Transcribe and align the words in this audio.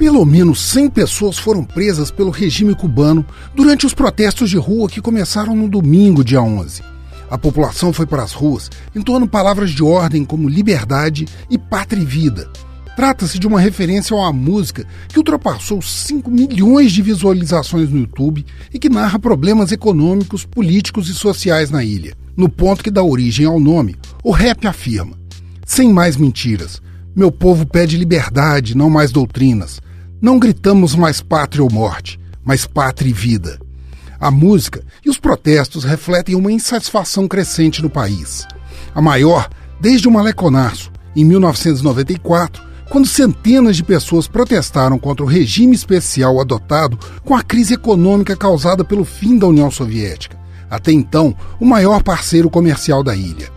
Pelo 0.00 0.24
menos 0.24 0.62
100 0.62 0.88
pessoas 0.88 1.38
foram 1.38 1.62
presas 1.62 2.10
pelo 2.10 2.30
regime 2.30 2.74
cubano 2.74 3.22
durante 3.54 3.84
os 3.84 3.92
protestos 3.92 4.48
de 4.48 4.56
rua 4.56 4.88
que 4.88 4.98
começaram 4.98 5.54
no 5.54 5.68
domingo, 5.68 6.24
dia 6.24 6.40
11. 6.40 6.82
A 7.30 7.36
população 7.36 7.92
foi 7.92 8.06
para 8.06 8.22
as 8.22 8.32
ruas 8.32 8.70
entoando 8.96 9.28
palavras 9.28 9.72
de 9.72 9.82
ordem 9.82 10.24
como 10.24 10.48
liberdade 10.48 11.28
e 11.50 11.58
pátria 11.58 12.00
e 12.00 12.06
vida. 12.06 12.50
Trata-se 12.96 13.38
de 13.38 13.46
uma 13.46 13.60
referência 13.60 14.16
a 14.16 14.20
uma 14.20 14.32
música 14.32 14.86
que 15.06 15.18
ultrapassou 15.18 15.82
5 15.82 16.30
milhões 16.30 16.92
de 16.92 17.02
visualizações 17.02 17.90
no 17.90 17.98
YouTube 17.98 18.46
e 18.72 18.78
que 18.78 18.88
narra 18.88 19.18
problemas 19.18 19.70
econômicos, 19.70 20.46
políticos 20.46 21.10
e 21.10 21.14
sociais 21.14 21.70
na 21.70 21.84
ilha. 21.84 22.14
No 22.34 22.48
ponto 22.48 22.82
que 22.82 22.90
dá 22.90 23.02
origem 23.02 23.44
ao 23.44 23.60
nome, 23.60 23.96
o 24.24 24.30
rap 24.30 24.66
afirma: 24.66 25.18
sem 25.66 25.92
mais 25.92 26.16
mentiras, 26.16 26.80
meu 27.14 27.30
povo 27.30 27.66
pede 27.66 27.98
liberdade, 27.98 28.74
não 28.74 28.88
mais 28.88 29.12
doutrinas. 29.12 29.78
Não 30.20 30.38
gritamos 30.38 30.94
mais 30.94 31.22
pátria 31.22 31.64
ou 31.64 31.72
morte, 31.72 32.20
mas 32.44 32.66
pátria 32.66 33.08
e 33.08 33.12
vida. 33.12 33.58
A 34.20 34.30
música 34.30 34.84
e 35.04 35.08
os 35.08 35.18
protestos 35.18 35.82
refletem 35.82 36.34
uma 36.34 36.52
insatisfação 36.52 37.26
crescente 37.26 37.80
no 37.80 37.88
país. 37.88 38.46
A 38.94 39.00
maior 39.00 39.48
desde 39.80 40.06
o 40.06 40.10
Maleconaço, 40.10 40.92
em 41.16 41.24
1994, 41.24 42.62
quando 42.90 43.06
centenas 43.06 43.76
de 43.76 43.82
pessoas 43.82 44.28
protestaram 44.28 44.98
contra 44.98 45.24
o 45.24 45.28
regime 45.28 45.74
especial 45.74 46.38
adotado 46.38 46.98
com 47.24 47.34
a 47.34 47.42
crise 47.42 47.74
econômica 47.74 48.36
causada 48.36 48.84
pelo 48.84 49.06
fim 49.06 49.38
da 49.38 49.46
União 49.46 49.70
Soviética, 49.70 50.38
até 50.68 50.92
então 50.92 51.34
o 51.58 51.64
maior 51.64 52.02
parceiro 52.02 52.50
comercial 52.50 53.02
da 53.02 53.16
ilha. 53.16 53.48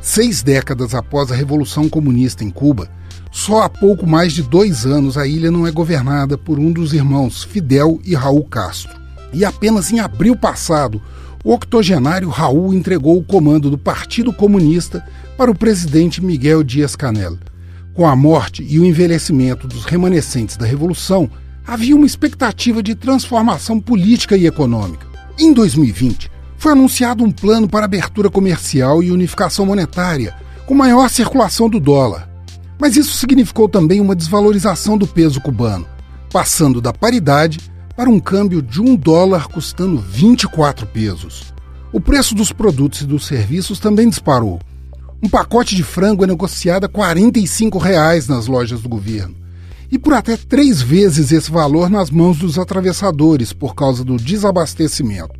Seis 0.00 0.42
décadas 0.42 0.94
após 0.94 1.30
a 1.30 1.34
Revolução 1.34 1.86
Comunista 1.86 2.44
em 2.44 2.50
Cuba, 2.50 2.88
só 3.30 3.62
há 3.62 3.68
pouco 3.68 4.06
mais 4.06 4.32
de 4.32 4.42
dois 4.42 4.86
anos 4.86 5.18
a 5.18 5.26
ilha 5.26 5.50
não 5.50 5.66
é 5.66 5.70
governada 5.70 6.38
por 6.38 6.58
um 6.58 6.72
dos 6.72 6.92
irmãos 6.92 7.44
Fidel 7.44 8.00
e 8.04 8.14
Raul 8.14 8.44
Castro. 8.44 8.96
E 9.32 9.44
apenas 9.44 9.92
em 9.92 10.00
abril 10.00 10.34
passado, 10.34 11.00
o 11.44 11.52
octogenário 11.52 12.28
Raul 12.28 12.72
entregou 12.74 13.18
o 13.18 13.24
comando 13.24 13.70
do 13.70 13.78
Partido 13.78 14.32
Comunista 14.32 15.04
para 15.36 15.50
o 15.50 15.54
presidente 15.54 16.24
Miguel 16.24 16.62
Dias-Canel. 16.62 17.38
Com 17.94 18.06
a 18.06 18.16
morte 18.16 18.64
e 18.68 18.78
o 18.78 18.84
envelhecimento 18.84 19.66
dos 19.66 19.84
remanescentes 19.84 20.56
da 20.56 20.66
Revolução, 20.66 21.30
havia 21.66 21.94
uma 21.94 22.06
expectativa 22.06 22.82
de 22.82 22.94
transformação 22.94 23.78
política 23.78 24.36
e 24.36 24.46
econômica. 24.46 25.06
Em 25.38 25.52
2020, 25.52 26.30
foi 26.56 26.72
anunciado 26.72 27.22
um 27.22 27.30
plano 27.30 27.68
para 27.68 27.84
abertura 27.84 28.30
comercial 28.30 29.02
e 29.02 29.10
unificação 29.10 29.66
monetária, 29.66 30.34
com 30.66 30.74
maior 30.74 31.08
circulação 31.08 31.68
do 31.68 31.78
dólar, 31.78 32.28
mas 32.78 32.96
isso 32.96 33.16
significou 33.16 33.68
também 33.68 34.00
uma 34.00 34.14
desvalorização 34.14 34.96
do 34.96 35.06
peso 35.06 35.40
cubano, 35.40 35.86
passando 36.30 36.80
da 36.80 36.92
paridade 36.92 37.58
para 37.96 38.08
um 38.08 38.20
câmbio 38.20 38.62
de 38.62 38.80
um 38.80 38.94
dólar 38.94 39.48
custando 39.48 39.98
24 39.98 40.86
pesos. 40.86 41.52
O 41.92 42.00
preço 42.00 42.34
dos 42.34 42.52
produtos 42.52 43.00
e 43.00 43.06
dos 43.06 43.26
serviços 43.26 43.80
também 43.80 44.08
disparou. 44.08 44.60
Um 45.22 45.28
pacote 45.28 45.74
de 45.74 45.82
frango 45.82 46.22
é 46.22 46.26
negociado 46.26 46.84
a 46.84 46.88
45 46.88 47.78
reais 47.78 48.28
nas 48.28 48.46
lojas 48.46 48.80
do 48.80 48.88
governo 48.88 49.34
e 49.90 49.98
por 49.98 50.12
até 50.12 50.36
três 50.36 50.82
vezes 50.82 51.32
esse 51.32 51.50
valor 51.50 51.88
nas 51.88 52.10
mãos 52.10 52.38
dos 52.38 52.58
atravessadores 52.58 53.52
por 53.52 53.74
causa 53.74 54.04
do 54.04 54.16
desabastecimento. 54.16 55.34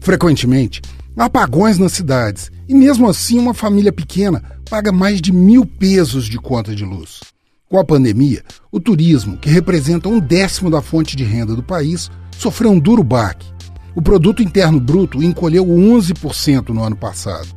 Frequentemente, 0.00 0.80
apagões 1.16 1.78
nas 1.78 1.92
cidades 1.92 2.50
e, 2.68 2.74
mesmo 2.74 3.08
assim, 3.08 3.38
uma 3.38 3.54
família 3.54 3.92
pequena 3.92 4.42
paga 4.68 4.92
mais 4.92 5.20
de 5.20 5.32
mil 5.32 5.64
pesos 5.64 6.26
de 6.26 6.38
conta 6.38 6.74
de 6.74 6.84
luz. 6.84 7.20
Com 7.68 7.78
a 7.78 7.84
pandemia, 7.84 8.42
o 8.70 8.78
turismo, 8.78 9.36
que 9.38 9.48
representa 9.48 10.08
um 10.08 10.20
décimo 10.20 10.70
da 10.70 10.82
fonte 10.82 11.16
de 11.16 11.24
renda 11.24 11.54
do 11.54 11.62
país, 11.62 12.10
sofreu 12.36 12.70
um 12.70 12.78
duro 12.78 13.02
baque. 13.02 13.46
O 13.94 14.02
produto 14.02 14.42
interno 14.42 14.78
bruto 14.78 15.22
encolheu 15.22 15.64
11% 15.64 16.68
no 16.68 16.84
ano 16.84 16.96
passado. 16.96 17.48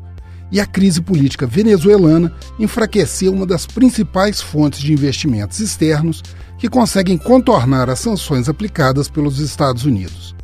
E 0.52 0.60
a 0.60 0.66
crise 0.66 1.02
política 1.02 1.46
venezuelana 1.46 2.34
enfraqueceu 2.60 3.34
uma 3.34 3.46
das 3.46 3.66
principais 3.66 4.42
fontes 4.42 4.82
de 4.82 4.92
investimentos 4.92 5.60
externos 5.60 6.22
que 6.58 6.70
conseguem 6.70 7.18
contornar 7.18 7.90
as 7.90 8.00
sanções 8.00 8.50
aplicadas 8.50 9.10
pelos 9.10 9.40
Estados 9.40 9.86
Unidos. 9.86 10.36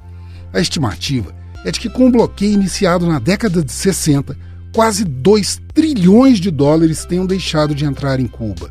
A 0.54 0.60
estimativa 0.60 1.36
é 1.66 1.72
de 1.72 1.80
que, 1.80 1.90
com 1.90 2.08
o 2.08 2.12
bloqueio 2.12 2.54
iniciado 2.54 3.06
na 3.06 3.20
década 3.20 3.64
de 3.64 3.72
60, 3.72 4.38
quase 4.74 5.04
2 5.04 5.62
trilhões 5.74 6.40
de 6.40 6.52
dólares 6.52 7.06
tenham 7.06 7.26
deixado 7.26 7.74
de 7.74 7.86
entrar 7.86 8.20
em 8.20 8.28
Cuba. 8.28 8.70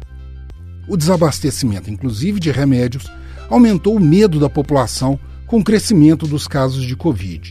O 0.88 0.96
desabastecimento, 0.96 1.90
inclusive 1.90 2.38
de 2.38 2.50
remédios, 2.50 3.06
aumentou 3.50 3.96
o 3.96 4.00
medo 4.00 4.38
da 4.38 4.48
população 4.48 5.18
com 5.46 5.58
o 5.58 5.64
crescimento 5.64 6.26
dos 6.26 6.46
casos 6.46 6.84
de 6.84 6.96
Covid. 6.96 7.50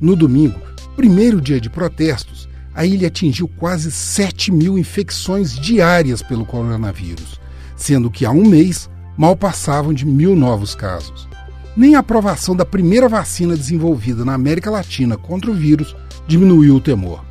No 0.00 0.16
domingo, 0.16 0.58
primeiro 0.96 1.40
dia 1.40 1.60
de 1.60 1.70
protestos, 1.70 2.48
a 2.74 2.84
ilha 2.84 3.08
atingiu 3.08 3.48
quase 3.48 3.90
7 3.90 4.50
mil 4.50 4.78
infecções 4.78 5.56
diárias 5.58 6.22
pelo 6.22 6.44
coronavírus, 6.44 7.40
sendo 7.76 8.10
que 8.10 8.26
há 8.26 8.30
um 8.30 8.44
mês 8.44 8.90
mal 9.16 9.36
passavam 9.36 9.92
de 9.92 10.04
mil 10.04 10.34
novos 10.34 10.74
casos. 10.74 11.28
Nem 11.76 11.94
a 11.94 12.00
aprovação 12.00 12.54
da 12.54 12.64
primeira 12.64 13.08
vacina 13.08 13.56
desenvolvida 13.56 14.24
na 14.24 14.34
América 14.34 14.70
Latina 14.70 15.16
contra 15.16 15.50
o 15.50 15.54
vírus 15.54 15.94
diminuiu 16.26 16.76
o 16.76 16.80
temor. 16.80 17.24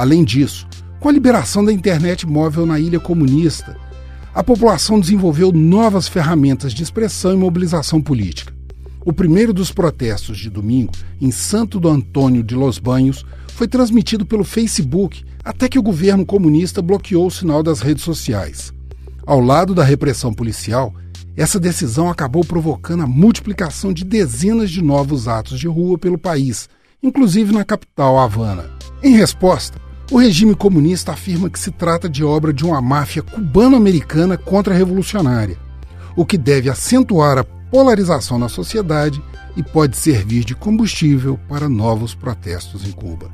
Além 0.00 0.24
disso, 0.24 0.66
com 0.98 1.10
a 1.10 1.12
liberação 1.12 1.62
da 1.62 1.70
internet 1.70 2.26
móvel 2.26 2.64
na 2.64 2.80
ilha 2.80 2.98
comunista, 2.98 3.76
a 4.34 4.42
população 4.42 4.98
desenvolveu 4.98 5.52
novas 5.52 6.08
ferramentas 6.08 6.72
de 6.72 6.82
expressão 6.82 7.34
e 7.34 7.36
mobilização 7.36 8.00
política. 8.00 8.50
O 9.04 9.12
primeiro 9.12 9.52
dos 9.52 9.70
protestos 9.70 10.38
de 10.38 10.48
domingo, 10.48 10.90
em 11.20 11.30
Santo 11.30 11.78
do 11.78 11.86
Antônio 11.86 12.42
de 12.42 12.54
Los 12.54 12.78
Banhos, 12.78 13.26
foi 13.48 13.68
transmitido 13.68 14.24
pelo 14.24 14.42
Facebook 14.42 15.22
até 15.44 15.68
que 15.68 15.78
o 15.78 15.82
governo 15.82 16.24
comunista 16.24 16.80
bloqueou 16.80 17.26
o 17.26 17.30
sinal 17.30 17.62
das 17.62 17.82
redes 17.82 18.02
sociais. 18.02 18.72
Ao 19.26 19.38
lado 19.38 19.74
da 19.74 19.84
repressão 19.84 20.32
policial, 20.32 20.94
essa 21.36 21.60
decisão 21.60 22.08
acabou 22.08 22.42
provocando 22.42 23.02
a 23.02 23.06
multiplicação 23.06 23.92
de 23.92 24.02
dezenas 24.02 24.70
de 24.70 24.80
novos 24.80 25.28
atos 25.28 25.60
de 25.60 25.68
rua 25.68 25.98
pelo 25.98 26.16
país, 26.16 26.70
inclusive 27.02 27.52
na 27.52 27.66
capital, 27.66 28.18
Havana. 28.18 28.70
Em 29.02 29.14
resposta, 29.14 29.78
o 30.10 30.18
regime 30.18 30.56
comunista 30.56 31.12
afirma 31.12 31.48
que 31.48 31.58
se 31.58 31.70
trata 31.70 32.08
de 32.08 32.24
obra 32.24 32.52
de 32.52 32.64
uma 32.64 32.82
máfia 32.82 33.22
cubano-americana 33.22 34.36
contra-revolucionária, 34.36 35.56
o 36.16 36.26
que 36.26 36.36
deve 36.36 36.68
acentuar 36.68 37.38
a 37.38 37.44
polarização 37.44 38.36
na 38.36 38.48
sociedade 38.48 39.22
e 39.56 39.62
pode 39.62 39.96
servir 39.96 40.44
de 40.44 40.54
combustível 40.54 41.38
para 41.48 41.68
novos 41.68 42.12
protestos 42.12 42.84
em 42.84 42.90
Cuba. 42.90 43.30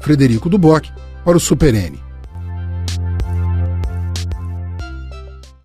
Frederico 0.00 0.48
Duboc, 0.48 0.88
para 1.24 1.36
o 1.36 1.40
Super 1.40 1.74
N. 1.74 2.09